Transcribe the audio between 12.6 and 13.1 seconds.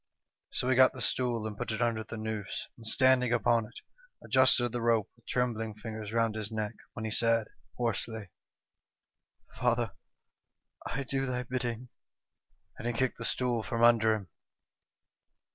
and he